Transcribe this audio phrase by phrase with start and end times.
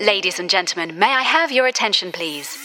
[0.00, 2.56] Ladies and gentlemen, may I have your attention, please?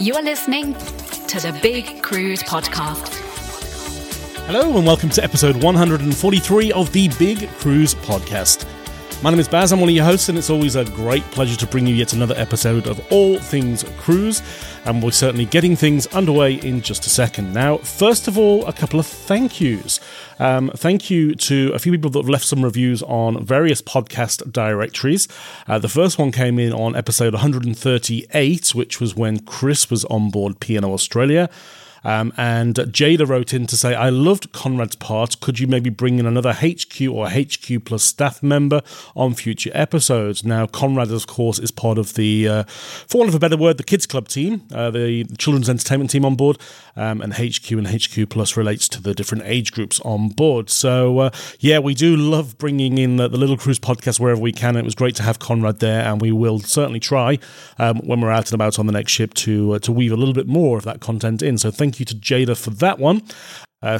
[0.00, 3.14] You are listening to the Big Cruise Podcast.
[4.46, 8.64] Hello, and welcome to episode 143 of the Big Cruise Podcast.
[9.20, 11.56] My name is Baz, I'm one of your hosts, and it's always a great pleasure
[11.56, 14.42] to bring you yet another episode of All Things Cruise.
[14.84, 17.52] And we're certainly getting things underway in just a second.
[17.52, 19.98] Now, first of all, a couple of thank yous.
[20.38, 24.52] Um, thank you to a few people that have left some reviews on various podcast
[24.52, 25.26] directories.
[25.66, 30.30] Uh, the first one came in on episode 138, which was when Chris was on
[30.30, 31.50] board P&O Australia.
[32.08, 35.40] Um, and Jada wrote in to say, I loved Conrad's part.
[35.40, 38.80] Could you maybe bring in another HQ or HQ plus staff member
[39.14, 40.42] on future episodes?
[40.42, 43.76] Now, Conrad, of course, is part of the, uh, for want of a better word,
[43.76, 46.56] the Kids Club team, uh, the children's entertainment team on board.
[46.96, 50.68] Um, and HQ and HQ plus relates to the different age groups on board.
[50.68, 51.30] So, uh,
[51.60, 54.74] yeah, we do love bringing in the, the, Little Cruise podcast wherever we can.
[54.74, 57.38] It was great to have Conrad there, and we will certainly try
[57.78, 60.16] um, when we're out and about on the next ship to, uh, to weave a
[60.16, 61.56] little bit more of that content in.
[61.56, 63.22] So, thank you to Jada for that one.
[63.82, 63.98] Uh,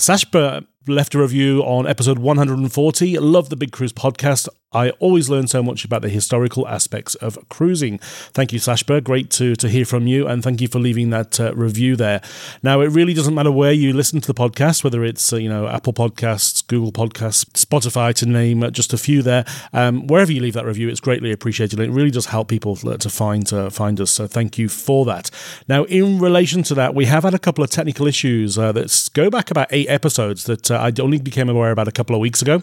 [0.89, 3.19] left a review on episode 140.
[3.19, 4.49] Love the Big Cruise podcast.
[4.71, 7.97] I always learn so much about the historical aspects of cruising.
[7.99, 9.03] Thank you, Sashba.
[9.03, 12.21] Great to, to hear from you, and thank you for leaving that uh, review there.
[12.63, 15.49] Now, it really doesn't matter where you listen to the podcast, whether it's uh, you
[15.49, 19.47] know Apple Podcasts, Google Podcasts, Spotify, to name just a few there.
[19.73, 21.81] Um, wherever you leave that review, it's greatly appreciated.
[21.81, 24.11] It really does help people to find uh, find us.
[24.11, 25.31] So thank you for that.
[25.67, 29.11] Now, in relation to that, we have had a couple of technical issues uh, that
[29.15, 32.21] go back about eight episodes that uh, I only became aware about a couple of
[32.21, 32.63] weeks ago.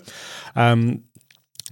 [0.56, 1.03] Um,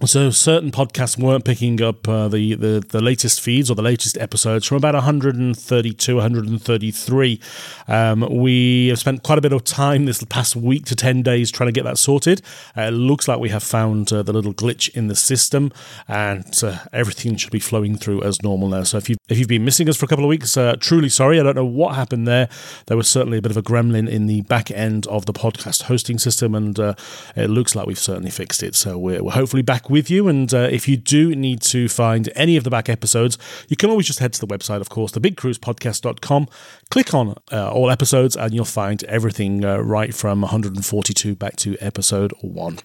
[0.02, 4.18] so certain podcasts weren't picking up uh, the, the the latest feeds or the latest
[4.18, 7.40] episodes from about 132 133
[7.86, 11.50] um, we have spent quite a bit of time this past week to 10 days
[11.50, 12.42] trying to get that sorted.
[12.76, 15.70] Uh, it looks like we have found uh, the little glitch in the system
[16.08, 18.82] and uh, everything should be flowing through as normal now.
[18.82, 21.08] So if you if you've been missing us for a couple of weeks uh, truly
[21.08, 21.38] sorry.
[21.38, 22.48] I don't know what happened there.
[22.86, 25.82] There was certainly a bit of a gremlin in the back end of the podcast
[25.84, 26.94] hosting system and uh,
[27.36, 28.74] it looks like we've certainly fixed it.
[28.74, 30.28] So we're, we're hopefully back with you.
[30.28, 33.90] And uh, if you do need to find any of the back episodes, you can
[33.90, 36.48] always just head to the website, of course, thebigcruisepodcast.com,
[36.90, 41.76] click on uh, all episodes, and you'll find everything uh, right from 142 back to
[41.80, 42.78] episode one.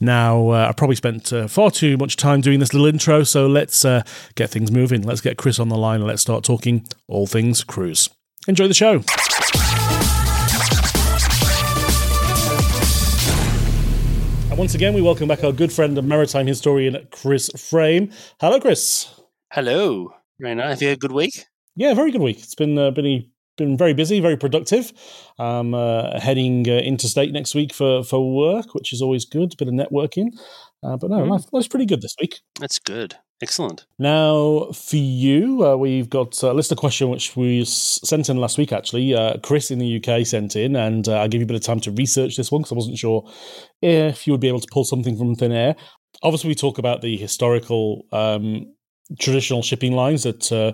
[0.00, 3.46] Now, uh, I probably spent uh, far too much time doing this little intro, so
[3.46, 4.02] let's uh,
[4.34, 5.02] get things moving.
[5.02, 8.08] Let's get Chris on the line and let's start talking all things cruise.
[8.48, 9.02] Enjoy the show.
[14.56, 18.10] Once again, we welcome back our good friend and maritime historian, Chris Frame.
[18.40, 19.20] Hello, Chris.
[19.52, 20.14] Hello.
[20.42, 21.44] Raina, have you had a good week?
[21.74, 22.38] Yeah, very good week.
[22.38, 24.92] It's been uh, been been very busy, very productive.
[25.38, 29.52] Um, uh, heading uh, interstate next week for for work, which is always good.
[29.52, 30.28] A bit of networking,
[30.82, 31.30] uh, but no, mm.
[31.30, 32.40] life, life's pretty good this week.
[32.58, 33.16] That's good.
[33.42, 33.84] Excellent.
[33.98, 38.56] Now, for you, uh, we've got a list of questions which we sent in last
[38.56, 39.14] week, actually.
[39.14, 41.62] Uh, Chris in the UK sent in, and uh, I gave you a bit of
[41.62, 43.30] time to research this one because I wasn't sure
[43.82, 45.76] if you would be able to pull something from thin air.
[46.22, 48.72] Obviously, we talk about the historical um,
[49.18, 50.72] traditional shipping lines that uh,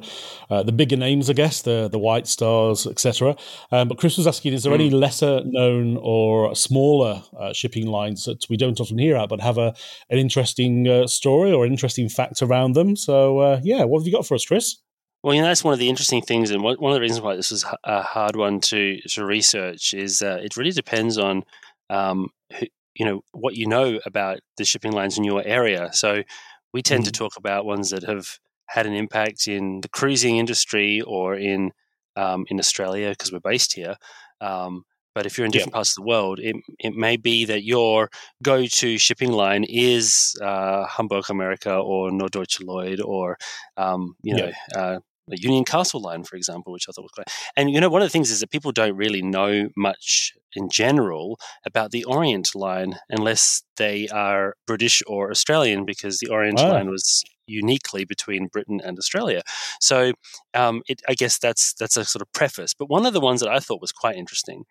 [0.52, 3.36] uh, the bigger names, I guess, the the White Stars, etc.
[3.70, 4.76] Um, but Chris was asking, is there mm.
[4.76, 9.40] any lesser known or smaller uh, shipping lines that we don't often hear about, but
[9.40, 9.74] have a
[10.10, 12.96] an interesting uh, story or an interesting fact around them?
[12.96, 14.76] So uh, yeah, what have you got for us, Chris?
[15.22, 17.36] Well, you know, that's one of the interesting things, and one of the reasons why
[17.36, 21.44] this was a hard one to to research is uh, it really depends on
[21.90, 25.90] um, who, you know what you know about the shipping lines in your area.
[25.92, 26.22] So
[26.72, 27.06] we tend mm.
[27.06, 31.72] to talk about ones that have had an impact in the cruising industry or in
[32.16, 33.96] um, in Australia because we're based here.
[34.40, 34.84] Um,
[35.14, 38.10] but if you're in different parts of the world, it it may be that your
[38.42, 43.36] go-to shipping line is uh, Hamburg America or Norddeutsche Lloyd or
[43.76, 44.98] um, you know uh,
[45.28, 47.28] the Union Castle line, for example, which I thought was great.
[47.56, 50.68] And you know, one of the things is that people don't really know much in
[50.68, 56.68] general about the Orient line unless they are British or Australian, because the Orient oh.
[56.68, 59.42] line was uniquely between Britain and Australia.
[59.80, 60.12] So,
[60.54, 62.74] um, it, I guess that's that's a sort of preface.
[62.74, 64.64] But one of the ones that I thought was quite interesting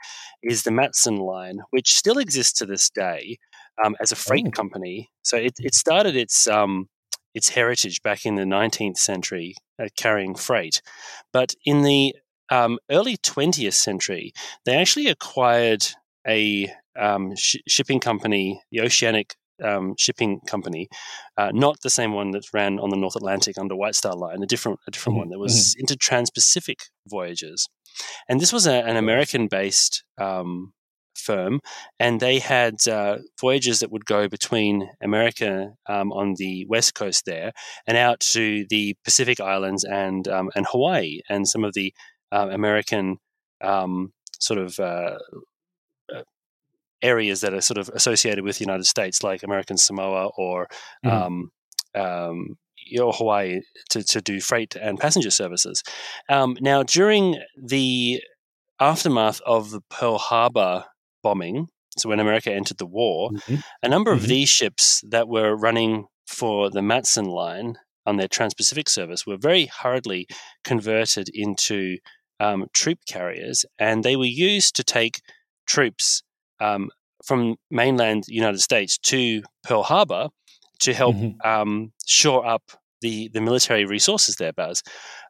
[0.44, 3.38] is the Matson line, which still exists to this day
[3.84, 4.52] um, as a freight oh.
[4.52, 5.10] company.
[5.24, 6.88] So it, it started its um,
[7.34, 10.82] its heritage back in the 19th century uh, carrying freight.
[11.32, 12.16] But in the
[12.50, 14.34] um, early 20th century,
[14.66, 15.86] they actually acquired
[16.28, 20.90] a um, sh- shipping company, the Oceanic um, Shipping Company,
[21.38, 24.42] uh, not the same one that ran on the North Atlantic under White Star Line,
[24.42, 25.20] a different, a different mm-hmm.
[25.20, 25.82] one that was mm-hmm.
[25.82, 27.70] into trans-Pacific voyages.
[28.28, 30.74] And this was a, an American-based um,
[31.16, 31.60] firm,
[32.00, 37.26] and they had uh, voyages that would go between America um, on the west coast
[37.26, 37.52] there
[37.88, 41.94] and out to the Pacific Islands and um, and Hawaii and some of the
[42.32, 43.18] uh, American
[43.62, 44.80] um, sort of.
[44.80, 45.18] Uh,
[46.14, 46.24] uh,
[47.04, 50.68] areas that are sort of associated with the United States, like American Samoa or
[51.04, 51.12] mm.
[51.12, 52.58] um,
[53.00, 55.82] or Hawaii, to, to do freight and passenger services.
[56.30, 58.22] Um, now, during the
[58.80, 60.86] aftermath of the Pearl Harbor
[61.24, 63.56] bombing, so when America entered the war, mm-hmm.
[63.84, 64.24] a number mm-hmm.
[64.24, 67.76] of these ships that were running for the Matson line
[68.06, 70.28] on their Trans Pacific service were very hurriedly
[70.64, 71.98] converted into
[72.40, 75.22] um, troop carriers, and they were used to take
[75.68, 76.24] troops
[76.60, 76.90] um,
[77.24, 80.30] from mainland United States to Pearl Harbor
[80.80, 81.48] to help mm-hmm.
[81.48, 82.64] um, shore up
[83.02, 84.82] the, the military resources there, Baz.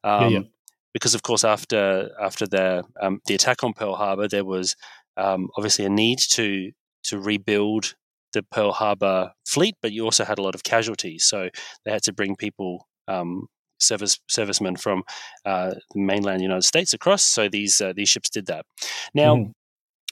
[0.03, 0.37] Yeah, yeah.
[0.37, 0.49] Um,
[0.93, 4.75] because, of course, after after the um, the attack on Pearl Harbor, there was
[5.17, 6.71] um, obviously a need to
[7.03, 7.95] to rebuild
[8.33, 11.25] the Pearl Harbor fleet, but you also had a lot of casualties.
[11.25, 11.49] So
[11.83, 13.47] they had to bring people, um,
[13.79, 15.03] service servicemen from
[15.45, 17.23] uh, the mainland United States across.
[17.23, 18.65] So these uh, these ships did that.
[19.13, 19.51] Now, mm.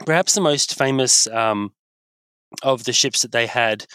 [0.06, 1.72] perhaps the most famous um,
[2.64, 3.86] of the ships that they had.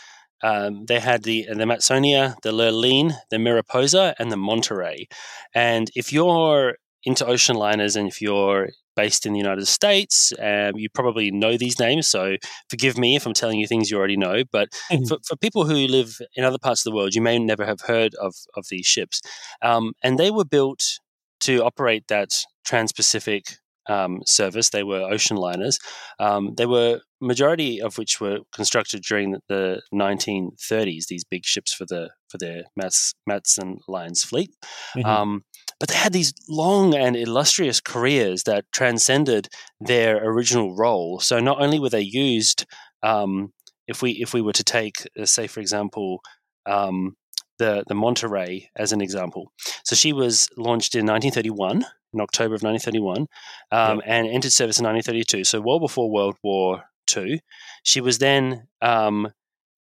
[0.42, 5.08] Um, they had the the Matsonia, the Lurline, the Mariposa, and the Monterey.
[5.54, 10.32] And if you're into ocean liners and if you're based in the United States.
[10.40, 12.36] Um, you probably know these names, so
[12.68, 14.44] forgive me if I'm telling you things you already know.
[14.50, 15.04] But mm-hmm.
[15.04, 17.80] for, for, people who live in other parts of the world, you may never have
[17.82, 19.20] heard of, of these ships.
[19.62, 20.98] Um, and they were built
[21.40, 22.30] to operate that
[22.64, 23.58] Trans Pacific
[23.88, 24.70] um, service.
[24.70, 25.78] They were ocean liners.
[26.18, 31.06] Um, they were majority of which were constructed during the 1930s.
[31.06, 34.50] These big ships for the for their Mats, Matson Lines fleet.
[34.96, 35.06] Mm-hmm.
[35.06, 35.44] Um,
[35.78, 39.48] but they had these long and illustrious careers that transcended
[39.80, 41.20] their original role.
[41.20, 42.66] So not only were they used,
[43.02, 43.52] um,
[43.86, 46.20] if we if we were to take, uh, say, for example,
[46.66, 47.16] um,
[47.58, 49.52] the the Monterey as an example.
[49.84, 53.26] So she was launched in 1931, in October of 1931,
[53.70, 54.04] um, yep.
[54.06, 55.44] and entered service in 1932.
[55.44, 56.84] So well before World War
[57.14, 57.40] II.
[57.82, 59.32] She was then um,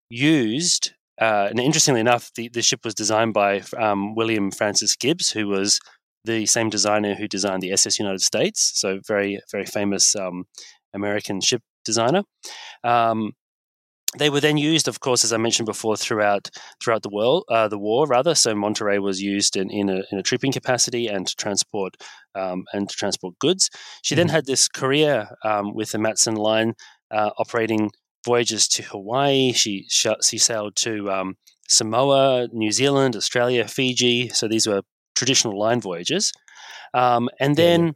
[0.08, 5.30] used uh, and interestingly enough, the, the ship was designed by um, William Francis Gibbs,
[5.30, 5.80] who was
[6.24, 8.72] the same designer who designed the SS United States.
[8.74, 10.44] So very, very famous um,
[10.94, 12.22] American ship designer.
[12.84, 13.32] Um,
[14.18, 16.50] they were then used, of course, as I mentioned before, throughout
[16.82, 18.34] throughout the world, uh, the war rather.
[18.34, 21.96] So Monterey was used in, in a, in a trooping capacity and to transport
[22.34, 23.70] um, and to transport goods.
[24.02, 24.18] She mm-hmm.
[24.20, 26.74] then had this career um, with the Matson Line,
[27.10, 27.90] uh, operating
[28.24, 29.52] voyages to Hawaii.
[29.52, 31.36] She she sailed to um,
[31.68, 34.28] Samoa, New Zealand, Australia, Fiji.
[34.28, 34.82] So these were
[35.14, 36.32] traditional line voyages.
[36.94, 37.94] Um, and then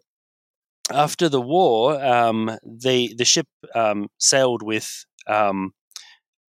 [0.90, 1.02] yeah.
[1.04, 5.73] after the war, um, the the ship um, sailed with um,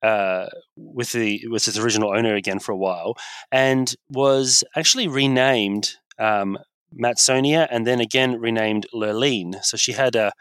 [0.02, 3.16] uh, with the with its original owner again for a while,
[3.50, 6.58] and was actually renamed um,
[6.92, 9.64] Matsonia, and then again renamed Lurline.
[9.64, 10.32] So she had a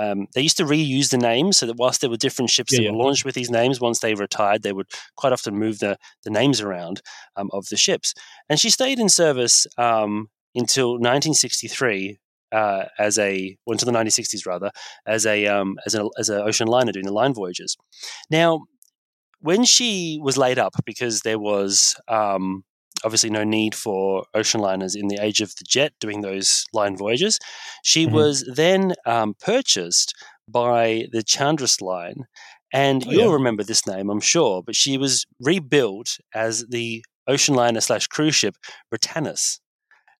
[0.00, 2.78] um, they used to reuse the names so that whilst there were different ships Yeah,
[2.78, 2.90] that yeah.
[2.92, 6.30] were launched with these names, once they retired, they would quite often move the, the
[6.30, 7.02] names around
[7.36, 8.14] um, of the ships.
[8.48, 12.18] And she stayed in service um, until 1963
[12.52, 14.70] uh, as a, well, until the 1960s rather,
[15.06, 17.76] as a um, as an as an ocean liner doing the line voyages.
[18.30, 18.64] Now,
[19.40, 22.64] when she was laid up because there was um,
[23.04, 26.96] obviously no need for ocean liners in the age of the jet doing those line
[26.96, 27.38] voyages.
[27.82, 28.12] She Mhm.
[28.12, 30.14] was then um, purchased
[30.48, 32.24] by the Chandris line.
[32.72, 33.32] And Oh, you'll yeah.
[33.34, 38.34] remember this name, I'm sure, but she was rebuilt as the ocean liner slash cruise
[38.36, 38.56] ship
[38.92, 39.58] Britanis.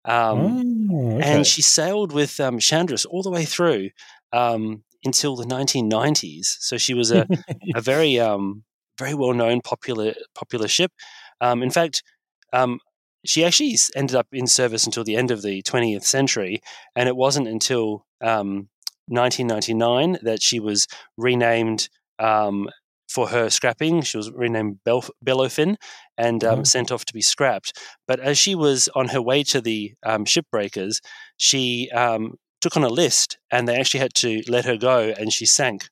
[0.05, 1.31] Um, Oh, okay.
[1.33, 3.91] and she sailed with um, Chandris all the way through
[4.33, 6.57] um, until the 1990s.
[6.61, 7.27] So she was a,
[7.75, 8.65] a very um,
[8.99, 10.93] very well known popular popular ship.
[11.41, 12.03] Um, in fact,
[12.52, 12.80] um,
[13.25, 16.61] she actually ended up in service until the end of the 20th century,
[16.97, 18.69] and it wasn't until um,
[19.09, 21.88] 1999 that she was renamed.
[22.19, 22.69] Um,
[23.09, 25.75] for her scrapping, she was renamed Bel- Belofin
[26.16, 26.62] and um, Oh.
[26.62, 27.76] sent off to be scrapped.
[28.07, 31.00] But as she was on her way to the um, shipbreakers,
[31.37, 35.33] she um, took on a list, and they actually had to let her go, and
[35.33, 35.88] she sank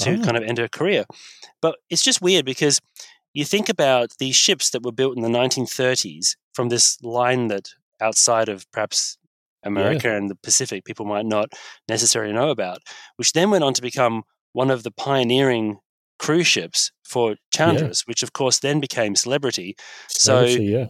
[0.00, 0.24] to Oh.
[0.24, 1.04] kind of end her career.
[1.60, 2.80] But it's just weird because
[3.36, 7.68] you think about these ships that were built in the 1930s from this line that
[8.00, 9.18] outside of perhaps
[9.62, 11.52] America and the Pacific people might not
[11.86, 12.78] necessarily know about,
[13.16, 14.22] which then went on to become
[14.54, 15.76] one of the pioneering
[16.18, 19.76] cruise ships for Chandris, which of course then became celebrity.
[20.08, 20.86] So Celebrity, yeah.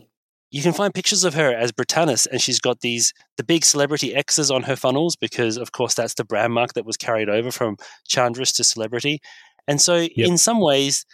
[0.53, 4.15] you can find pictures of her as Britanis, and she's got these the big celebrity
[4.15, 7.51] X's on her funnels because, of course, that's the brand mark that was carried over
[7.51, 7.77] from
[8.09, 9.19] Chandris to celebrity.
[9.67, 11.05] And so, in some ways,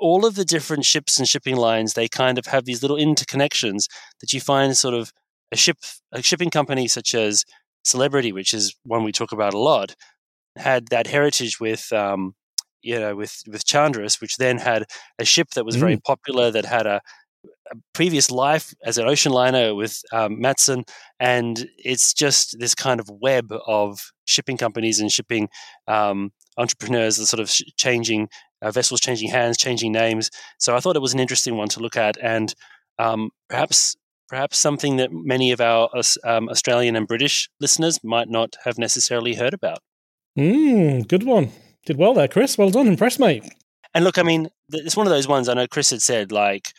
[0.00, 3.86] all of the different ships and shipping lines they kind of have these little interconnections
[4.20, 5.12] that you find sort of
[5.52, 5.78] a ship
[6.12, 7.44] a shipping company such as
[7.84, 9.94] Celebrity, which is one we talk about a lot,
[10.56, 11.92] had that heritage with.
[11.92, 12.34] Um,
[12.82, 14.84] you know, with with Chandris, which then had
[15.18, 17.00] a ship that was very popular, that had a
[17.72, 20.84] a previous life as an ocean liner with um, Matson,
[21.18, 25.48] and it's just this kind of web of shipping companies and shipping
[25.88, 28.28] um, entrepreneurs that sort of sh- changing
[28.64, 30.30] uh, vessels, changing hands, changing names.
[30.58, 32.52] So I thought it was an interesting one to look at, and
[32.98, 33.94] um, perhaps
[34.28, 35.88] perhaps something that many of our
[36.24, 39.78] um, Australian and British listeners might not have necessarily heard about.
[40.38, 41.50] Mm, good one.
[41.86, 42.56] Did well there, Chris.
[42.56, 42.88] Well done.
[42.88, 43.44] Impressed, mate.
[43.92, 45.48] And look, I mean, it's one of those ones.
[45.48, 46.72] I know Chris had said like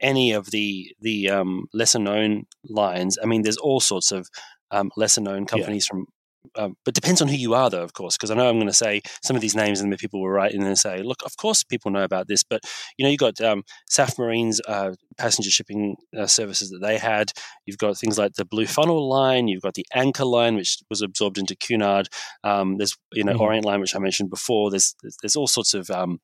[0.00, 3.18] any of the the um, lesser known lines.
[3.22, 4.28] I mean, there's all sorts of
[4.70, 6.06] um, lesser known companies from.
[6.56, 8.66] Um, but depends on who you are, though, of course, because I know I'm going
[8.66, 11.22] to say some of these names, and the people will write in and say, "Look,
[11.24, 12.62] of course, people know about this." But
[12.96, 17.32] you know, you've got um, Safmarine's uh, passenger shipping uh, services that they had.
[17.66, 19.48] You've got things like the Blue Funnel line.
[19.48, 22.08] You've got the Anchor line, which was absorbed into Cunard.
[22.42, 23.40] Um, there's you know Mhm.
[23.40, 24.70] Orient line, which I mentioned before.
[24.70, 26.20] There's there's, there's all sorts of um,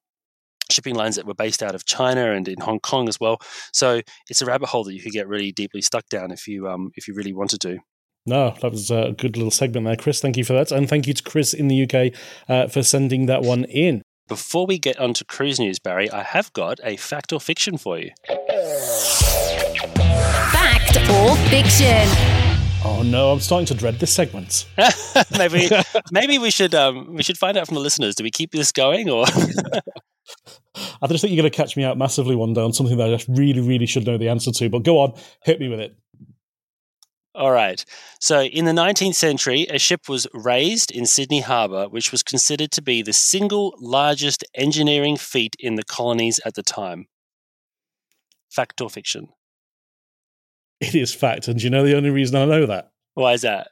[0.70, 3.38] shipping lines that were based out of China and in Hong Kong as well.
[3.72, 6.68] So it's a rabbit hole that you could get really deeply stuck down if you
[6.68, 7.78] um, if you really wanted to.
[8.26, 10.20] No, that was a good little segment there, Chris.
[10.20, 10.72] Thank you for that.
[10.72, 12.12] And thank you to Chris in the UK
[12.48, 14.02] uh, for sending that one in.
[14.28, 17.96] Before we get onto cruise news, Barry, I have got a fact or fiction for
[17.96, 18.10] you.
[20.52, 22.08] Fact or fiction?
[22.84, 24.66] Oh no, I'm starting to dread this segment.
[25.38, 25.68] maybe
[26.10, 28.16] maybe we should um, we should find out from the listeners.
[28.16, 29.26] Do we keep this going or?
[31.00, 33.08] I just think you're going to catch me out massively one day on something that
[33.08, 34.68] I just really, really should know the answer to.
[34.68, 35.14] But go on,
[35.44, 35.96] hit me with it.
[37.36, 37.84] All right.
[38.18, 42.72] So, in the 19th century, a ship was raised in Sydney Harbour, which was considered
[42.72, 47.08] to be the single largest engineering feat in the colonies at the time.
[48.48, 49.28] Fact or fiction?
[50.80, 51.46] It is fact.
[51.46, 52.90] And do you know the only reason I know that?
[53.12, 53.68] Why is that?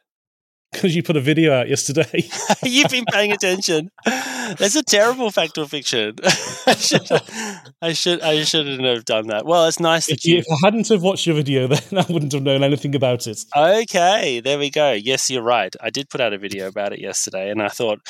[0.75, 2.29] Because you put a video out yesterday.
[2.63, 3.91] You've been paying attention.
[4.05, 6.17] That's a terrible fact or fiction.
[6.67, 7.11] I should,
[7.81, 9.47] I should, I shouldn't have done that.
[9.47, 10.41] Well, it's nice that if, you, you.
[10.41, 13.41] if I hadn't have watched your video, then I wouldn't have known anything about it.
[13.57, 14.93] Okay, there we go.
[14.93, 15.75] Yes, you're right.
[15.81, 18.01] I did put out a video about it yesterday, and I thought,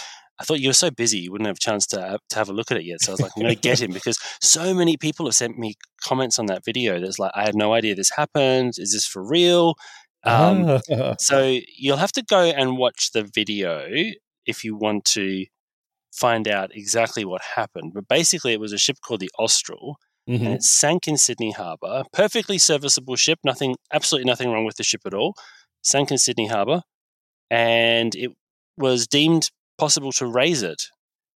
[0.41, 2.53] I thought you were so busy you wouldn't have a chance to to have a
[2.53, 3.01] look at it yet.
[3.03, 5.59] So I was like, I'm going to get him because so many people have sent
[5.59, 6.99] me comments on that video.
[6.99, 8.75] That's like, I had no idea this happened.
[8.79, 9.75] Is this for real?
[10.25, 11.15] Um, Ah.
[11.19, 13.87] So you'll have to go and watch the video
[14.47, 15.47] if you want to
[16.13, 17.93] find out exactly what happened.
[17.95, 20.55] But basically, it was a ship called the Austral, and Mhm.
[20.55, 22.05] it sank in Sydney Harbour.
[22.13, 23.39] Perfectly serviceable ship.
[23.45, 25.35] Nothing, absolutely nothing wrong with the ship at all.
[25.83, 26.83] Sank in Sydney Harbour,
[27.51, 28.31] and it
[28.79, 30.85] was deemed possible to raise it.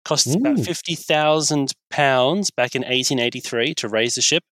[0.04, 0.62] Cost about Ooh.
[0.64, 4.44] fifty thousand pounds back in 1883 to raise the ship,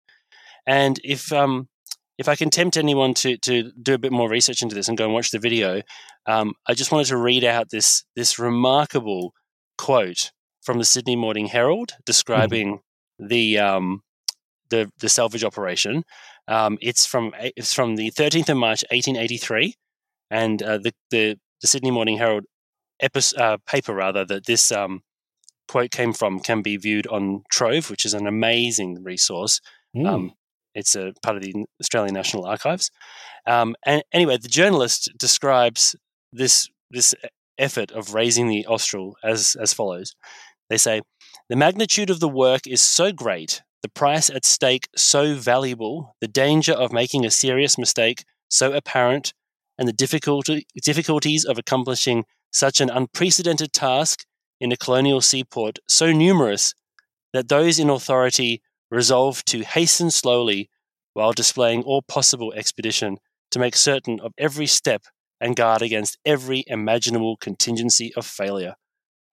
[0.66, 1.68] and if um,
[2.18, 4.98] if I can tempt anyone to to do a bit more research into this and
[4.98, 5.82] go and watch the video,
[6.26, 9.32] um, I just wanted to read out this this remarkable
[9.78, 10.30] quote
[10.62, 13.26] from the Sydney Morning Herald describing mm-hmm.
[13.28, 14.02] the um,
[14.70, 16.04] the the salvage operation.
[16.46, 19.74] Um, it's from it's from the 13th of March, 1883,
[20.30, 22.44] and uh, the, the the Sydney Morning Herald
[23.00, 25.00] epi- uh, paper rather that this um,
[25.68, 29.60] quote came from can be viewed on Trove, which is an amazing resource.
[29.96, 30.06] Mm.
[30.06, 30.32] Um,
[30.74, 32.90] it's a part of the Australian National Archives.
[33.46, 35.96] Um, and anyway, the journalist describes
[36.32, 37.14] this this
[37.58, 40.14] effort of raising the Austral as as follows.
[40.70, 41.02] They say
[41.48, 46.28] the magnitude of the work is so great, the price at stake so valuable, the
[46.28, 49.34] danger of making a serious mistake so apparent,
[49.78, 54.24] and the difficulty, difficulties of accomplishing such an unprecedented task
[54.60, 56.74] in a colonial seaport so numerous
[57.32, 58.62] that those in authority
[58.94, 60.70] resolved to hasten slowly
[61.12, 63.18] while displaying all possible expedition
[63.50, 65.04] to make certain of every step
[65.40, 68.74] and guard against every imaginable contingency of failure.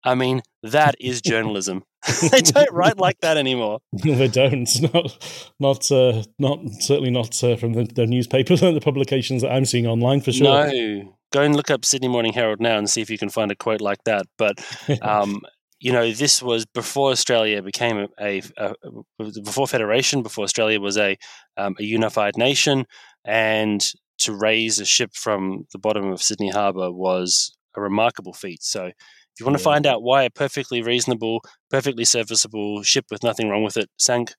[0.04, 1.84] I mean, that is journalism.
[2.32, 3.80] they don't write like that anymore.
[4.06, 4.70] No, they don't.
[4.94, 9.52] Not, not, uh, not certainly not uh, from the, the newspapers and the publications that
[9.52, 10.46] I'm seeing online for sure.
[10.46, 13.52] No, go and look up Sydney Morning Herald now and see if you can find
[13.52, 14.28] a quote like that.
[14.38, 14.64] But
[15.02, 15.42] um,
[15.80, 18.74] you know, this was before Australia became a, a,
[19.20, 21.18] a before federation, before Australia was a
[21.56, 22.86] um, a unified nation,
[23.26, 23.86] and
[24.20, 28.64] to raise a ship from the bottom of Sydney Harbour was a remarkable feat.
[28.64, 33.24] So, if you want to find out why a perfectly reasonable, perfectly serviceable ship with
[33.24, 34.34] nothing wrong with it sank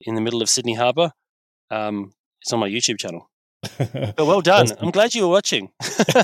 [0.00, 1.12] in the middle of Sydney Harbour,
[1.70, 3.30] um, it's on my YouTube channel.
[3.78, 4.68] but well done.
[4.80, 5.70] I'm glad you were watching.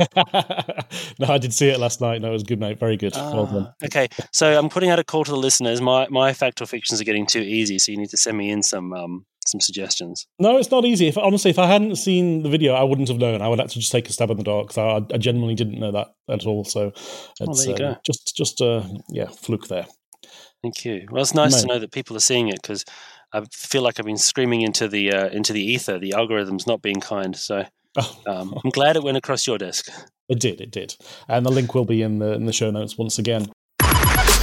[1.18, 2.22] no, I did see it last night.
[2.22, 2.78] No, it was good, mate.
[2.78, 3.14] Very good.
[3.14, 3.66] Uh, well done.
[3.68, 5.80] Ah, okay, so I'm putting out a call to the listeners.
[5.80, 8.50] My my fact or fictions are getting too easy, so you need to send me
[8.50, 10.26] in some um, some suggestions.
[10.38, 11.08] No, it's not easy.
[11.08, 13.42] If honestly, if I hadn't seen the video, I wouldn't have known.
[13.42, 15.54] I would have to just take a stab in the dark because I, I, genuinely
[15.54, 16.64] didn't know that at all.
[16.64, 16.92] So,
[17.38, 17.96] there you uh, go.
[18.04, 19.86] Just just uh, yeah, fluke there.
[20.62, 21.06] Thank you.
[21.10, 21.60] Well, it's nice Mate.
[21.60, 22.84] to know that people are seeing it because
[23.32, 25.98] I feel like I've been screaming into the uh, into the ether.
[25.98, 27.64] The algorithm's not being kind, so
[27.96, 28.20] oh.
[28.26, 29.88] um, I'm glad it went across your desk.
[30.28, 30.96] It did, it did,
[31.28, 33.46] and the link will be in the in the show notes once again.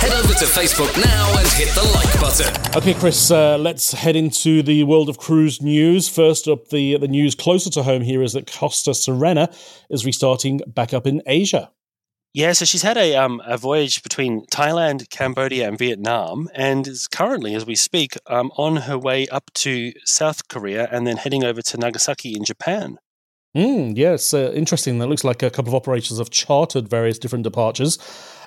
[0.03, 2.77] Head over to Facebook now and hit the like button.
[2.77, 6.09] Okay, Chris, uh, let's head into the world of cruise news.
[6.09, 9.49] First up, the the news closer to home here is that Costa Serena
[9.89, 11.71] is restarting back up in Asia.
[12.35, 17.07] Yeah, so she's had a um, a voyage between Thailand, Cambodia, and Vietnam, and is
[17.07, 21.43] currently, as we speak, um, on her way up to South Korea and then heading
[21.43, 22.97] over to Nagasaki in Japan.
[23.55, 24.97] Mm, yes, uh, interesting.
[24.97, 27.99] That looks like a couple of operators have chartered various different departures.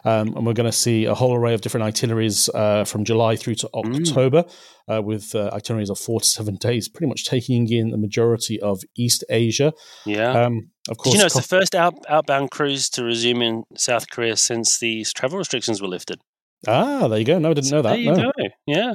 [0.07, 3.35] Um, and we're going to see a whole array of different itineraries uh, from July
[3.35, 4.09] through to mm.
[4.09, 4.99] October, mm.
[4.99, 8.61] uh, with uh, itineraries of four to seven days, pretty much taking in the majority
[8.61, 9.73] of East Asia.
[10.05, 10.45] Yeah.
[10.45, 11.15] Um, of course.
[11.15, 14.79] Did you know, it's the first out, outbound cruise to resume in South Korea since
[14.79, 16.21] these travel restrictions were lifted.
[16.69, 17.41] Ah, there you go.
[17.41, 17.91] No, I didn't know that.
[17.91, 18.33] There you no.
[18.39, 18.49] go.
[18.65, 18.95] Yeah.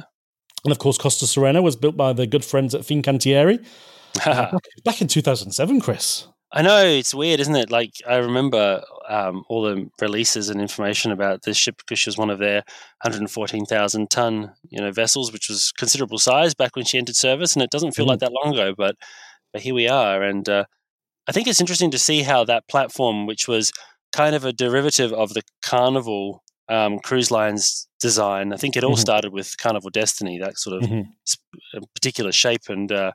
[0.64, 3.62] And of course, Costa Serena was built by the good friends at Fincantieri.
[4.26, 6.26] uh, back in 2007, Chris.
[6.52, 7.70] I know it's weird, isn't it?
[7.70, 12.16] Like I remember um, all the releases and information about this ship because she was
[12.16, 12.62] one of their
[13.02, 17.62] 114,000 ton, you know, vessels, which was considerable size back when she entered service, and
[17.62, 18.08] it doesn't feel mm.
[18.08, 18.96] like that long ago, but
[19.52, 20.64] but here we are, and uh,
[21.28, 23.70] I think it's interesting to see how that platform, which was
[24.12, 28.92] kind of a derivative of the Carnival um, cruise lines design, I think it all
[28.92, 29.00] mm-hmm.
[29.00, 31.82] started with Carnival Destiny, that sort of mm-hmm.
[31.94, 32.90] particular shape and.
[32.90, 33.12] Uh,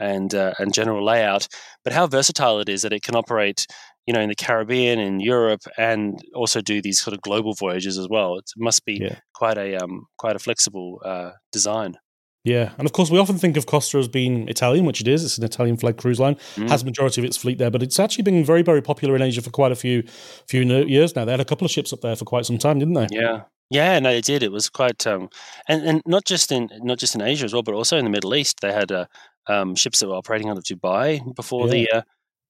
[0.00, 1.48] and uh, and general layout,
[1.82, 3.66] but how versatile it is that it can operate,
[4.08, 7.98] you know, in the Caribbean, in Europe, and also do these sort of global voyages
[7.98, 8.38] as well.
[8.38, 9.16] It must be yeah.
[9.34, 11.98] quite a um, quite a flexible uh, design.
[12.42, 15.24] Yeah, and of course we often think of Costa as being Italian, which it is.
[15.26, 16.70] It's an Italian flag cruise line, mm.
[16.70, 19.42] has majority of its fleet there, but it's actually been very, very popular in Asia
[19.42, 20.04] for quite a few
[20.48, 21.26] few years now.
[21.26, 23.08] They had a couple of ships up there for quite some time, didn't they?
[23.10, 24.42] Yeah, yeah, no, it did.
[24.42, 25.28] It was quite, um,
[25.68, 28.10] and and not just in not just in Asia as well, but also in the
[28.10, 28.60] Middle East.
[28.62, 29.06] They had a,
[29.48, 31.72] um, ships that were operating out of Dubai before yeah.
[31.72, 32.02] the uh,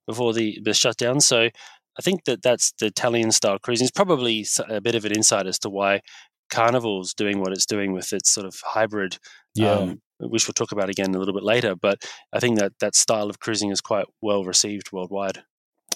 [0.08, 1.20] before the the shutdown.
[1.20, 3.84] So I think that that's the Italian style cruising.
[3.84, 6.00] It's probably a bit of an insight as to why
[6.50, 9.18] Carnival's doing what it's doing with its sort of hybrid.
[9.54, 9.72] Yeah.
[9.72, 12.96] Um, which we'll talk about again a little bit later, but I think that that
[12.96, 15.44] style of cruising is quite well received worldwide.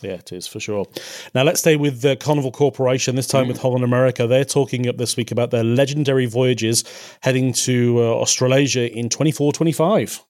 [0.01, 0.87] Yeah, it is for sure.
[1.35, 3.17] Now let's stay with the Carnival Corporation.
[3.17, 3.49] This time mm.
[3.49, 4.29] with Holland America.
[4.29, 6.85] They're talking up this week about their legendary voyages
[7.23, 10.25] heading to uh, Australasia in 24, 25.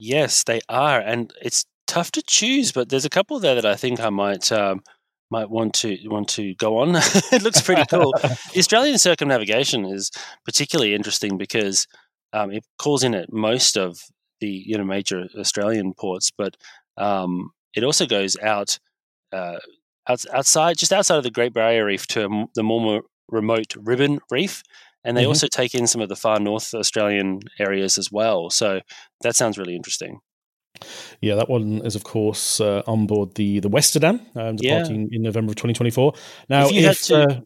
[0.00, 3.76] Yes, they are, and it's tough to choose, but there's a couple there that I
[3.76, 4.80] think I might um,
[5.30, 6.96] might want to want to go on.
[7.32, 8.12] it looks pretty cool.
[8.20, 10.10] the Australian circumnavigation is
[10.44, 11.86] particularly interesting because
[12.32, 13.98] um, it calls in at most of
[14.40, 16.56] the you know major Australian ports, but
[16.96, 18.78] um, it also goes out,
[19.32, 19.58] uh,
[20.08, 24.18] out outside, just outside of the Great Barrier Reef to a, the more remote Ribbon
[24.30, 24.62] Reef,
[25.04, 25.28] and they Mhm.
[25.28, 28.50] also take in some of the far north Australian areas as well.
[28.50, 28.80] So
[29.22, 30.20] that sounds really interesting.
[31.20, 34.74] Yeah, that one is, of course, uh, on board the the Westerdam, um, Yeah.
[34.78, 36.12] departing in November of 2024.
[36.48, 37.40] Now, If you had if, to- uh,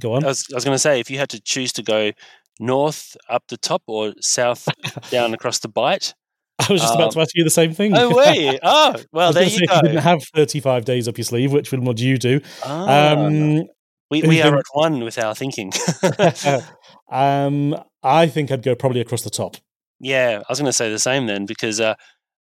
[0.00, 0.24] go on.
[0.24, 2.12] I was, I was going to say, if you had to choose to go
[2.60, 4.68] north up the top or south
[5.10, 6.14] down across the bight,
[6.58, 7.92] I was just about um, to ask you the same thing.
[7.96, 11.50] oh wait, oh well, there you if you didn't have 35 days up your sleeve,
[11.52, 12.40] which one would you do?
[12.64, 13.64] Ah, Um,
[14.10, 15.72] we we are at one with our thinking.
[17.10, 19.56] um, I think I'd go probably across the top.
[20.00, 21.94] Yeah, I was going to say the same then because uh,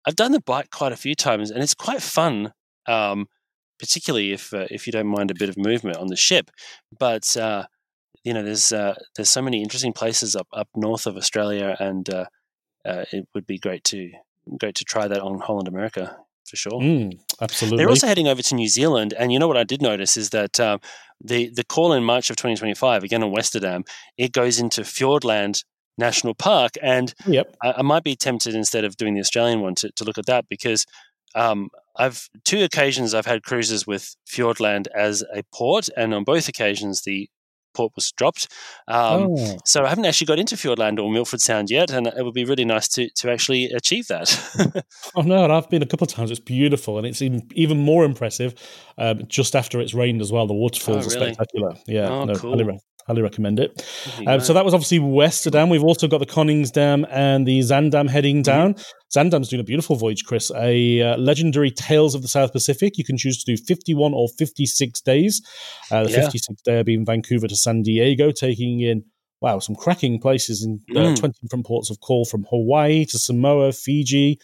[0.05, 2.53] I've done the Bight quite a few times and it's quite fun,
[2.87, 3.27] um,
[3.79, 6.51] particularly if uh, if you don't mind a bit of movement on the ship.
[6.97, 7.65] But uh,
[8.23, 12.09] you know, there's uh, there's so many interesting places up up north of Australia, and
[12.09, 12.25] uh,
[12.85, 14.11] uh, it would be great to
[14.59, 16.79] great to try that on Holland America for sure.
[16.79, 17.77] Mm, absolutely.
[17.77, 20.31] They're also heading over to New Zealand, and you know what I did notice is
[20.31, 20.79] that um,
[21.23, 23.83] the the call in March of 2025 again on Westerdam,
[24.17, 25.63] it goes into Fiordland
[25.97, 27.55] National Park, and yep.
[27.63, 30.25] I, I might be tempted instead of doing the Australian one to, to look at
[30.27, 30.85] that because
[31.35, 36.47] um, I've two occasions I've had cruises with Fiordland as a port, and on both
[36.47, 37.29] occasions the
[37.75, 38.51] port was dropped.
[38.87, 39.57] Um, oh.
[39.65, 42.45] So I haven't actually got into Fiordland or Milford Sound yet, and it would be
[42.45, 44.83] really nice to to actually achieve that.
[45.15, 46.31] oh, no, and I've been a couple of times.
[46.31, 48.55] It's beautiful, and it's even, even more impressive
[48.97, 50.47] um, just after it's rained as well.
[50.47, 51.75] The waterfalls Oh, are spectacular.
[51.85, 52.55] Yeah, Oh, no, cool.
[52.55, 53.85] re- highly recommend it.
[54.27, 55.69] Um, so that was obviously Westerdam.
[55.69, 58.41] We've also got the Koningsdam and the Zaandam heading Mm-hmm.
[58.43, 58.75] down.
[59.15, 60.51] Zaandam's doing a beautiful voyage, Chris.
[60.55, 62.97] A uh, legendary Tales of the South Pacific.
[62.97, 65.41] You can choose to do 51 or 56 days.
[65.89, 66.27] Uh, the Yeah.
[66.27, 69.05] 56th day being Vancouver to San Diego, taking in,
[69.39, 71.17] wow, some cracking places in uh, Mm.
[71.19, 74.39] 20 different ports of call from Hawaii to Samoa, Fiji,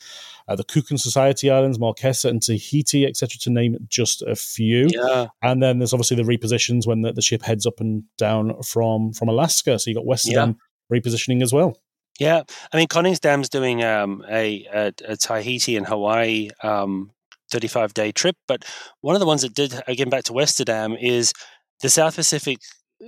[0.48, 4.88] uh, the and Society Islands, Marquesa and Tahiti, etc., to name just a few.
[4.92, 8.62] yeah, And then there's obviously the repositions when the, the ship heads up and down
[8.64, 9.80] from from Alaska.
[9.80, 10.58] So you got Westerdam
[10.92, 11.78] repositioning as well.
[12.20, 12.44] yeah.
[12.72, 17.12] I mean, Koningsdam's doing um, a, a, a Tahiti and Hawaii um,
[17.52, 18.66] 35 day trip, but
[19.02, 21.34] one of the ones that did again back to Westerdam is
[21.82, 22.58] the South Pacific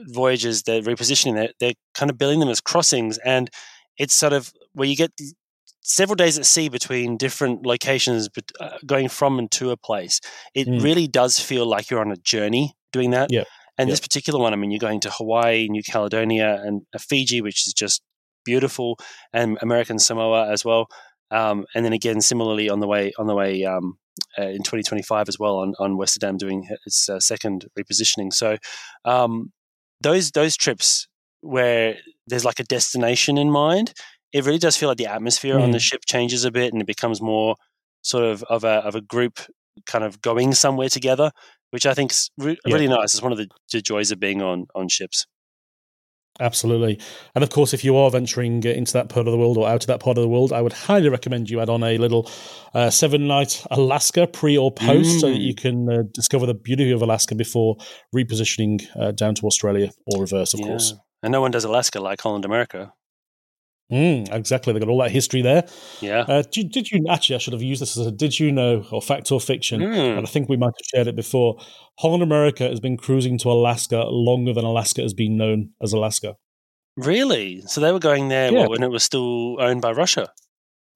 [0.07, 0.63] voyages.
[0.63, 1.35] They're repositioning.
[1.35, 3.49] They're, they're kind of billing them as crossings, and
[3.97, 5.11] it's sort of where you get
[5.87, 10.19] several days at sea between different locations, but uh, going from and to a place.
[10.55, 10.81] It Mm.
[10.83, 13.31] really does feel like you're on a journey doing that.
[13.31, 13.47] Yep.
[13.77, 13.93] And Yep.
[13.93, 17.67] this particular one, I mean, you're going to Hawaii, New Caledonia, and uh, Fiji, which
[17.67, 18.01] is just
[18.45, 18.97] beautiful,
[19.31, 20.87] and American Samoa as well.
[21.31, 23.97] Um, and then again, similarly on the way on the way um,
[24.39, 28.31] uh, in 2025 as well on on Westerdam doing its uh, second repositioning.
[28.33, 28.57] So
[29.03, 29.51] um,
[30.01, 31.07] those those trips
[31.41, 33.93] where there's like a destination in mind,
[34.35, 35.87] it really does feel like the atmosphere on the Mm.
[35.89, 37.55] ship changes a bit, and it becomes more
[38.11, 39.35] sort of of a of a group
[39.85, 41.31] kind of going somewhere together,
[41.71, 42.73] which I think is re- Yeah.
[42.75, 43.13] really nice.
[43.13, 45.25] It's one of the, the joys of being on on ships.
[46.41, 46.99] Absolutely.
[47.33, 49.69] And of course, if you are venturing uh, into that part of the world or
[49.69, 51.97] out of that part of the world, I would highly recommend you add on a
[51.97, 52.29] little
[52.73, 55.45] uh, seven night Alaska pre or post so that Mm.
[55.47, 57.77] you can uh, discover the beauty of Alaska before
[58.13, 60.93] repositioning uh, down to Australia or reverse, of course.
[61.23, 62.91] And no one does Alaska like Holland America.
[63.91, 64.73] Mm, exactly.
[64.73, 65.67] They've got all that history there.
[66.01, 66.21] Yeah.
[66.21, 67.35] Uh, did, did you actually?
[67.35, 69.81] I should have used this as a did you know or fact or fiction.
[69.81, 70.17] Mm.
[70.17, 71.57] And I think we might have shared it before.
[71.99, 76.35] Holland America has been cruising to Alaska longer than Alaska has been known as Alaska.
[76.97, 77.61] Really?
[77.61, 78.61] So they were going there Yeah.
[78.61, 80.31] what, when it was still owned by Russia?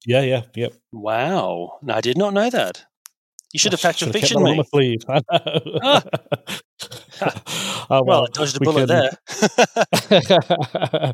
[0.06, 0.74] Yeah, yeah, yep.
[0.92, 1.80] Wow.
[1.82, 2.86] No, I did not know that.
[3.54, 4.64] You should have fact or fiction me.
[5.08, 5.80] I know.
[5.84, 6.04] Ah.
[7.92, 9.10] Oh, Well, I dodged a bullet there.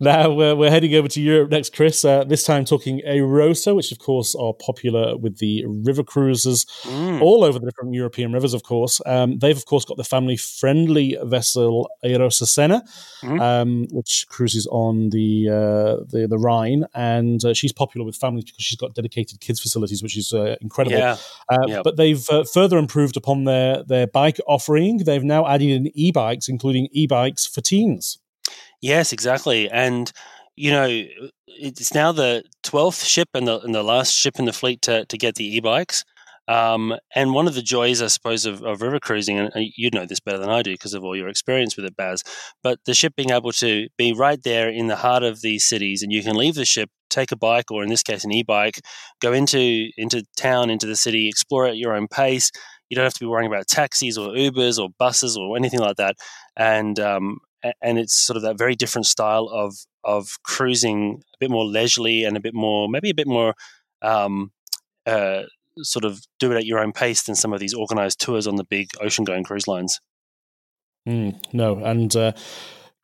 [0.00, 2.04] now we're, we're heading over to Europe next, Chris.
[2.04, 7.20] Uh, this time talking A-Rosa, which of course are popular with the river cruisers Mm.
[7.22, 8.54] all over the different European rivers.
[8.54, 12.82] Of course, um, they've of course got the family-friendly vessel A-Rosa Sena,
[13.22, 13.40] Mhm.
[13.40, 18.44] um, which cruises on the uh, the, the Rhine, and uh, she's popular with families
[18.44, 20.98] because she's got dedicated kids facilities, which is uh, incredible.
[20.98, 21.16] Yeah.
[21.48, 21.84] Uh, Yep.
[21.84, 24.98] But they've uh, further improved upon their their bike offering.
[24.98, 28.18] They've now added in e-bikes, including e-bikes for teens.
[28.80, 29.70] Yes, exactly.
[29.70, 30.12] And
[30.56, 31.04] you know,
[31.46, 35.04] it's now the twelfth ship and the and the last ship in the fleet to
[35.06, 36.04] to get the e-bikes.
[36.48, 40.06] Um, and one of the joys, I suppose, of, of river cruising, and you know
[40.06, 42.24] this better than I do because of all your experience with it, Baz.
[42.62, 46.02] But the ship being able to be right there in the heart of these cities,
[46.02, 48.80] and you can leave the ship, take a bike, or in this case, an e-bike,
[49.20, 52.50] go into into town, into the city, explore at your own pace.
[52.88, 55.96] You don't have to be worrying about taxis or Ubers or buses or anything like
[55.96, 56.16] that.
[56.56, 57.38] And um,
[57.82, 59.74] and it's sort of that very different style of
[60.04, 63.54] of cruising a bit more leisurely and a bit more, maybe a bit more.
[64.02, 64.52] Um,
[65.06, 65.42] uh,
[65.82, 68.56] sort of do it at your own pace than some of these organized tours on
[68.56, 70.00] the big ocean going cruise lines.
[71.08, 72.32] Mm, no, and uh,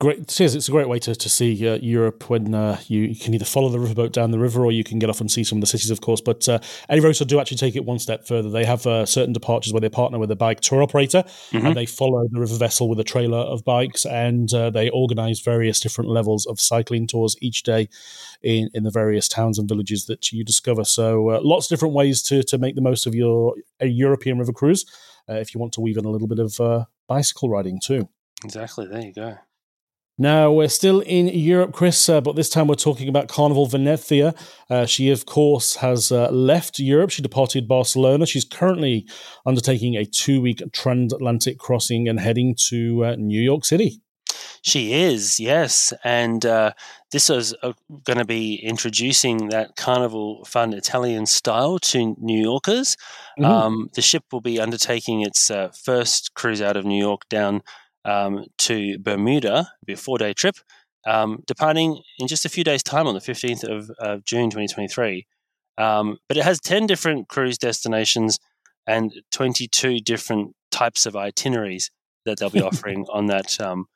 [0.01, 0.41] great.
[0.41, 3.45] It's a great way to to see uh, Europe when uh, you, you, can either
[3.45, 5.61] follow the riverboat down the river or you can get off and see some of
[5.61, 6.21] the cities, of course.
[6.21, 6.59] But uh,
[6.91, 8.51] Rosa do actually take it one step further.
[8.51, 11.67] They have uh, certain departures where they partner with a bike tour operator mm-hmm.
[11.67, 15.41] and they follow the river vessel with a trailer of bikes and uh, they organise
[15.41, 17.89] various different levels of cycling tours each day
[18.43, 20.85] in in the various towns and villages that you discover.
[20.85, 24.53] So uh, lots of different ways to to make the most of your European river
[24.53, 24.85] cruise.
[25.29, 28.09] Uh, if you want to weave in a little bit of uh, bicycle riding too.
[28.45, 28.87] Exactly.
[28.87, 29.39] There you go.
[30.17, 34.33] Now, we're still in Europe, Chris, uh, but this time we're talking about Carnival Venezia.
[34.71, 37.11] Uh, she, of course, has uh, left Europe.
[37.11, 38.25] She departed Barcelona.
[38.25, 39.09] She's currently
[39.45, 44.01] undertaking a two week transatlantic crossing and heading to uh, New York City.
[44.63, 45.93] She is, yes.
[46.05, 46.73] And uh,
[47.11, 47.73] this is uh,
[48.05, 52.97] going to be introducing that Carnival Fun Italian style to New Yorkers.
[53.39, 53.45] Mm-hmm.
[53.45, 55.51] Um, the ship will be undertaking its
[55.83, 57.63] first cruise out of New York down
[58.05, 59.69] um, to Bermuda.
[59.85, 60.57] Be a four day trip,
[61.07, 65.27] um, departing in just a few days' time on the 15th of, of June 2023.
[65.77, 68.39] Um, but it has 10 different cruise destinations
[68.87, 71.91] and 22 different types of itineraries
[72.27, 73.87] that they'll be offering on that um,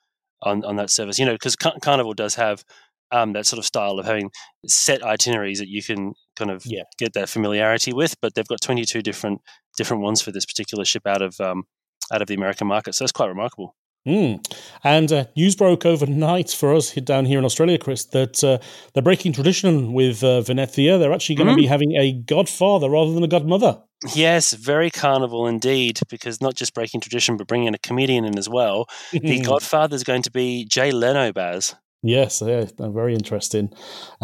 [0.43, 1.19] on, on that service.
[1.19, 2.65] You know, because Car- Carnival does have
[3.11, 4.31] um, that sort of style of having
[4.67, 6.83] set itineraries that you can kind of yeah.
[6.99, 8.17] get that familiarity with.
[8.21, 9.41] But they've got 22 different
[9.77, 11.65] different ones for this particular ship out of um,
[12.13, 12.95] out of the American market.
[12.95, 13.75] So that's quite remarkable.
[14.07, 14.43] Mm.
[14.85, 18.59] And uh, news broke overnight for us down here in Australia, Chris, that uh,
[18.95, 20.99] they're breaking tradition with uh, Venezia.
[20.99, 21.59] They're actually going to mm.
[21.59, 23.83] be having a godfather rather than a godmother.
[24.15, 28.49] Yes, very carnival indeed, because not just breaking tradition, but bringing a comedian in as
[28.49, 28.87] well.
[29.13, 31.75] the godfather is going to be Jay Leno, Baz.
[32.01, 33.71] Yes, yeah, very interesting.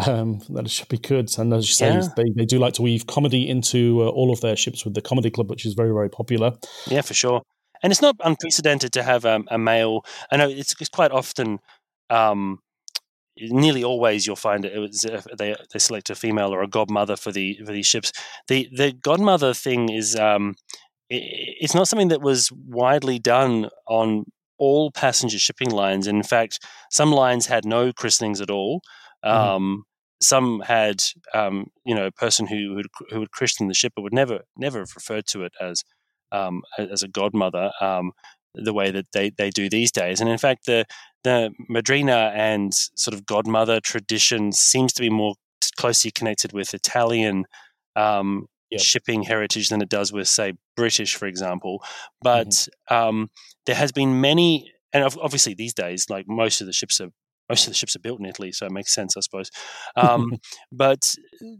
[0.07, 1.29] Um, that should be good.
[1.37, 2.07] And as you say, yeah.
[2.15, 5.01] they, they do like to weave comedy into uh, all of their ships with the
[5.01, 6.53] Comedy Club, which is very, very popular.
[6.87, 7.41] Yeah, for sure
[7.83, 10.05] and it's not unprecedented to have um, a male.
[10.31, 11.59] I know it's, it's quite often,
[12.09, 12.59] um,
[13.37, 16.67] nearly always, you'll find it, it was, uh, they they select a female or a
[16.67, 18.11] godmother for the for these ships.
[18.47, 20.55] The the godmother thing is um,
[21.09, 21.23] it,
[21.61, 24.25] it's not something that was widely done on
[24.57, 26.07] all passenger shipping lines.
[26.07, 26.59] In fact,
[26.89, 28.81] some lines had no christenings at all.
[29.23, 29.83] Um,
[30.21, 34.03] some had, um, you know, a person who would, who would christen the ship, but
[34.03, 35.83] would never never have referred to it as
[36.35, 38.11] um, as a godmother um,
[38.53, 40.21] the way that they, they do these days.
[40.21, 40.85] And in fact, the
[41.23, 45.33] the madrina and sort of godmother tradition seems to be more
[45.75, 47.45] closely connected with Italian
[47.95, 48.79] um, yep.
[48.81, 51.83] shipping heritage than it does with, say, British, for example.
[52.21, 52.95] But mm-hmm.
[52.95, 53.29] um,
[53.65, 57.09] there has been many, and obviously these days, like most of the ships are
[57.49, 59.51] most of the ships are built in Italy, so it makes sense, I suppose.
[59.95, 60.37] Um,
[60.71, 61.13] but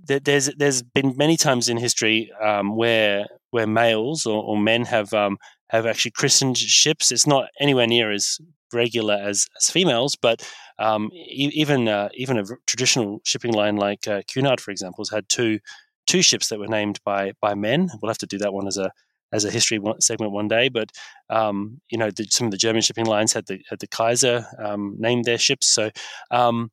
[0.08, 4.84] th- there's there's been many times in history um, where where males or, or men
[4.84, 5.38] have um,
[5.70, 7.10] have actually christened ships.
[7.10, 8.38] It's not anywhere near as
[8.74, 10.46] regular as, as females, but
[10.78, 15.10] um, e- even uh, even a traditional shipping line like uh, Cunard, for example, has
[15.10, 15.60] had two
[16.06, 17.90] two ships that were named by by men.
[18.02, 18.92] We'll have to do that one as a
[19.32, 20.68] as a history segment one day.
[20.68, 20.90] But
[21.30, 24.46] um, you know, the, some of the German shipping lines had the had the Kaiser
[24.60, 25.68] um, named their ships.
[25.68, 25.92] So,
[26.30, 26.72] um,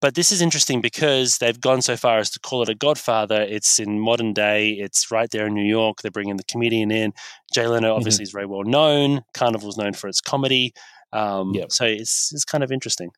[0.00, 3.40] but this is interesting because they've gone so far as to call it a Godfather.
[3.40, 4.72] It's in modern day.
[4.72, 6.02] It's right there in New York.
[6.02, 7.12] They're bringing the comedian in.
[7.54, 7.96] Jay Leno mm-hmm.
[7.96, 8.28] obviously mm-hmm.
[8.28, 9.22] is very well known.
[9.34, 10.72] Carnival's known for its comedy.
[11.12, 11.72] Um, yep.
[11.72, 13.10] So it's it's kind of interesting.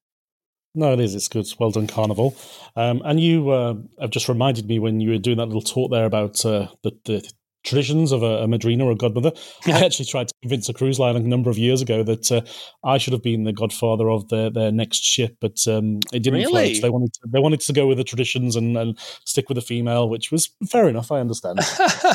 [0.74, 1.14] No, it is.
[1.14, 1.46] It's good.
[1.58, 2.36] Well done, Carnival.
[2.76, 5.90] Um, and you uh, have just reminded me when you were doing that little talk
[5.90, 7.32] there about uh, the, the
[7.64, 9.32] traditions of a, a madrina or a godmother.
[9.66, 12.40] I actually tried to convince a cruise line a number of years ago that uh,
[12.84, 16.40] I should have been the godfather of their, their next ship, but um, it didn't
[16.40, 16.74] really?
[16.74, 16.82] float.
[16.82, 19.62] They wanted to, they wanted to go with the traditions and, and stick with the
[19.62, 21.12] female, which was fair enough.
[21.12, 21.60] I understand.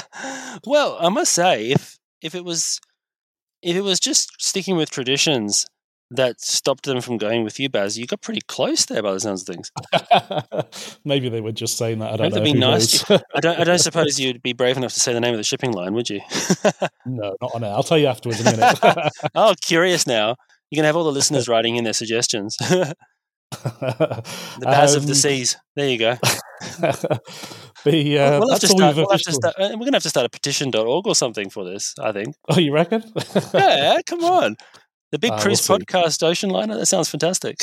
[0.65, 2.79] well, I must say, if if it was
[3.61, 5.65] if it was just sticking with traditions,
[6.11, 7.97] that stopped them from going with you, Baz.
[7.97, 9.71] You got pretty close there by the sounds of things.
[11.05, 12.13] Maybe they were just saying that.
[12.13, 12.53] I don't That'd know.
[12.53, 13.09] be nice.
[13.09, 13.59] I don't.
[13.59, 15.93] I don't suppose you'd be brave enough to say the name of the shipping line,
[15.93, 16.21] would you?
[17.05, 17.71] no, not on air.
[17.71, 19.11] I'll tell you afterwards in a minute.
[19.35, 20.35] oh, curious now.
[20.69, 22.57] You're gonna have all the listeners writing in their suggestions.
[22.57, 22.95] the
[24.61, 25.57] Baz um, of the um, Seas.
[25.75, 26.17] There you go.
[27.83, 30.03] the, uh, we'll have to start, we'll have to start, uh, we're going to have
[30.03, 32.35] to start a petition.org or something for this, I think.
[32.49, 33.03] Oh, you reckon?
[33.53, 34.55] yeah, come on.
[35.13, 36.75] The Big uh, Cruise we'll Podcast Ocean Liner.
[36.75, 37.59] That sounds fantastic.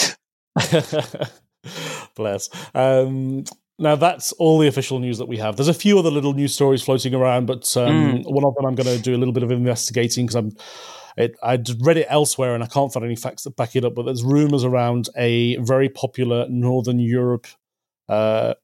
[2.15, 2.49] Bless.
[2.77, 3.43] Um,
[3.77, 5.57] now that's all the official news that we have.
[5.57, 8.33] There's a few other little news stories floating around, but um, mm.
[8.33, 10.53] one of them I'm going to do a little bit of investigating because I'm
[11.17, 13.97] it, I'd read it elsewhere and I can't find any facts that back it up,
[13.97, 17.49] but there's rumors around a very popular Northern Europe
[18.09, 18.55] uh,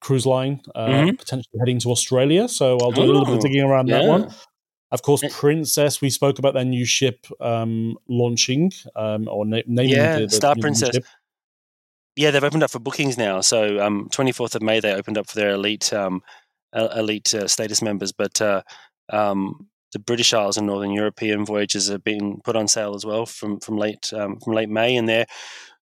[0.00, 1.18] cruise line uh, Mhm.
[1.18, 2.48] potentially heading to Australia.
[2.48, 4.34] So I'll do a little bit of Oh, digging around that one.
[4.94, 5.24] Of course.
[5.30, 6.00] Princess.
[6.00, 10.30] We spoke about their new ship um, launching um, or na- naming Yeah, the, the
[10.30, 10.94] Star Princess.
[10.94, 11.04] ship.
[12.14, 13.40] Yeah, they've opened up for bookings now.
[13.40, 16.22] So um, 24th of May, they opened up for their elite um,
[16.72, 18.12] elite uh, status members.
[18.12, 18.62] But uh,
[19.12, 23.26] um, the British Isles and Northern European voyages have been put on sale as well
[23.26, 25.26] from from late um, from late May, and their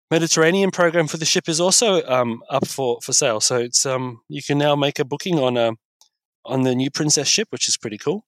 [0.09, 3.40] Mediterranean program for the ship is also um, up for, for sale.
[3.40, 5.73] So it's um, you can now make a booking on a
[6.44, 8.25] on the new Princess ship, which is pretty cool.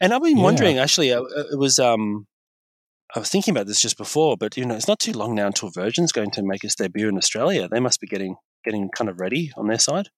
[0.00, 0.42] And I've been Yeah.
[0.44, 2.26] wondering, actually, uh, uh, it was um,
[3.14, 5.46] I was thinking about this just before, but you know, it's not too long now
[5.46, 7.68] until Virgin's going to make its debut in Australia.
[7.68, 10.08] They must be getting getting kind of ready on their side.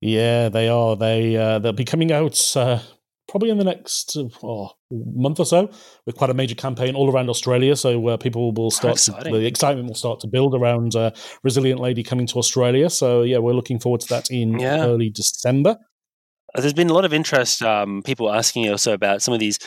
[0.00, 0.96] Yeah, they are.
[0.96, 2.80] They uh, they'll be coming out uh,
[3.28, 5.70] probably in the next uh, oh, month or so
[6.04, 7.76] with quite a major campaign all around Australia.
[7.76, 11.80] So uh, people will start to, the excitement will start to build around uh, Resilient
[11.80, 12.90] Lady coming to Australia.
[12.90, 14.84] So yeah, we're looking forward to that in Yeah.
[14.84, 15.78] early December.
[16.54, 17.62] Uh, There's been a lot of interest.
[17.62, 19.58] Um, people asking also about some of these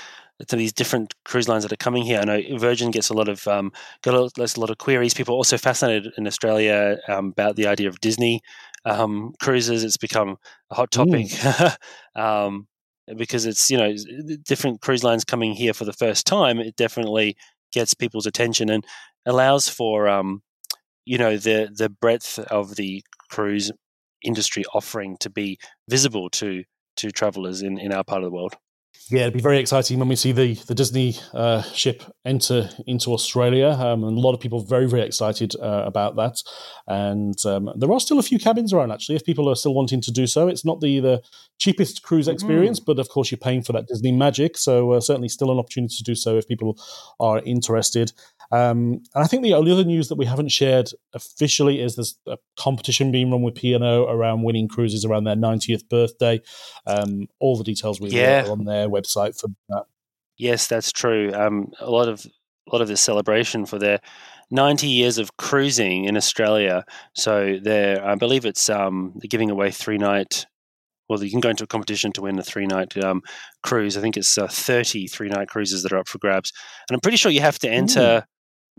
[0.50, 2.20] some of these different cruise lines that are coming here.
[2.20, 5.14] I know Virgin gets a lot of um, got a lot, a lot of queries.
[5.14, 8.42] People are also fascinated in Australia um, about the idea of Disney
[8.86, 9.84] um, cruises.
[9.84, 10.38] It's become
[10.72, 11.28] a hot topic
[12.16, 12.68] um,
[13.16, 13.94] because it's you know
[14.44, 16.60] different cruise lines coming here for the first time.
[16.60, 17.38] It definitely
[17.72, 18.86] gets people's attention and
[19.26, 20.42] allows for um,
[21.06, 23.72] you know the the breadth of the cruise
[24.24, 25.58] industry offering to be
[25.90, 26.64] visible to
[26.98, 28.56] to travelers in, in our part of the world.
[29.10, 33.12] Yeah, it'd be very exciting when we see the the Disney uh, ship enter into
[33.12, 36.42] Australia, um, and a lot of people very very excited uh, about that.
[36.88, 40.00] And um, there are still a few cabins around actually, if people are still wanting
[40.02, 40.48] to do so.
[40.48, 41.22] It's not the the
[41.60, 45.30] cheapest cruise experience, but of course you're paying for that Disney magic, so uh, certainly
[45.30, 46.78] still an opportunity to do so if people
[47.20, 48.14] are interested.
[48.52, 52.18] Um, and I think the only other news that we haven't shared officially is there's
[52.28, 56.42] a competition being run with P&O around winning cruises around their 90th birthday.
[56.86, 58.46] Um, all the details we Yeah.
[58.46, 59.86] are on their website for that.
[60.38, 61.32] Yes, that's true.
[61.34, 64.00] Um, a lot of a lot of this celebration for their
[64.50, 66.86] 90 years of cruising in Australia.
[67.14, 70.46] So they're, I believe it's um, they're giving away three night.
[71.10, 73.22] Well, you can go into a competition to win a three night um,
[73.64, 73.98] cruise.
[73.98, 76.54] I think it's uh, 30 three night cruises that are up for grabs,
[76.90, 78.26] and I'm pretty sure you have to enter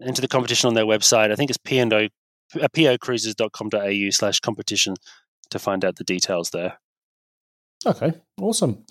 [0.03, 1.31] enter the competition on their website.
[1.31, 2.09] I think it's p and o
[2.61, 4.95] uh, pocruises.com.au slash competition
[5.51, 6.79] to find out the details there.
[7.87, 8.85] Okay, awesome.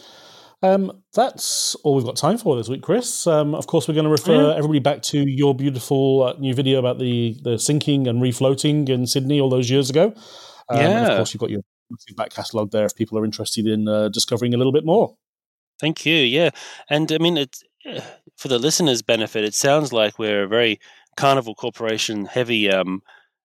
[0.62, 3.28] Um, that's all we've got time for this week, Chris.
[3.28, 4.56] Um, of course, we're going to refer Yeah.
[4.56, 9.06] everybody back to your beautiful uh, new video about the the sinking and refloating in
[9.06, 10.13] Sydney all those years ago.
[10.70, 11.08] Um, and Yeah.
[11.12, 11.62] of course, you've got your
[12.16, 15.16] back catalogue there if people are interested in uh, discovering a little bit more.
[15.82, 16.16] Thank you.
[16.16, 16.52] Yeah,
[16.89, 18.00] and I mean, it's eh,
[18.38, 19.43] for the listeners' benefit.
[19.43, 20.80] It sounds like we're a very
[21.17, 23.02] Carnival Corporation heavy um,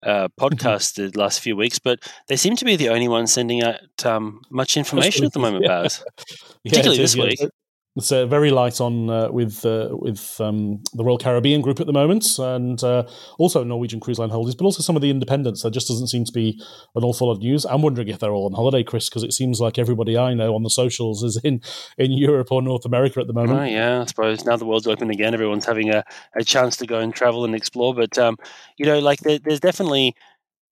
[0.03, 3.63] uh, podcast the last few weeks, but they seem to be the only ones sending
[3.63, 5.83] out um, much information at the moment, Yeah.
[5.83, 6.03] Baz.
[6.63, 7.51] Particularly is, this week.
[7.97, 11.87] It's uh, very light on uh, with uh, with um, the Royal Caribbean group at
[11.87, 13.03] the moment, and uh,
[13.37, 15.61] also Norwegian Cruise Line holders, but also some of the independents.
[15.61, 16.57] There just doesn't seem to be
[16.95, 17.65] an awful lot of news.
[17.65, 20.55] I'm wondering if they're all on holiday, Chris, because it seems like everybody I know
[20.55, 21.59] on the socials is in
[21.97, 23.59] in Europe or North America at the moment.
[23.59, 26.05] Oh, yeah, I suppose now the world's open again, everyone's having a,
[26.37, 27.93] a chance to go and travel and explore.
[27.93, 28.37] But um,
[28.77, 30.15] you know, like there, there's definitely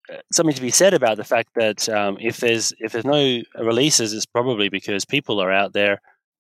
[0.10, 3.42] uh, something to be said about the fact that um, if there's if there's no
[3.62, 6.00] releases, it's probably because people are out there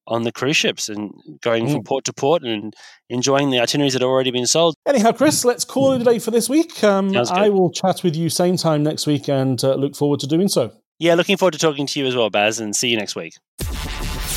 [0.10, 1.72] on the cruise ships and going Mm.
[1.74, 2.74] from port to port and
[3.10, 4.76] enjoying the itineraries that have already been sold.
[4.86, 6.84] Anyhow, Chris, let's call it a day for this week.
[6.84, 10.28] Um, I will chat with you same time next week, and uh, look forward to
[10.28, 10.72] doing so.
[11.00, 13.34] Yeah, looking forward to talking to you as well, Baz, and see you next week.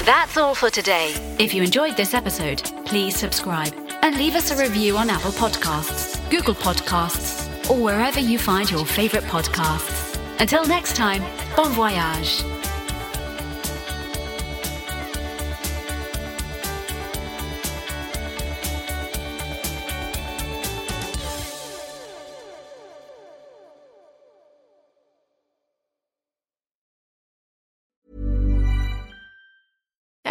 [0.05, 1.15] That's all for today.
[1.39, 6.19] If you enjoyed this episode, please subscribe and leave us a review on Apple Podcasts,
[6.31, 10.19] Google Podcasts, or wherever you find your favorite podcasts.
[10.41, 11.23] Until next time,
[11.57, 12.43] bon voyage.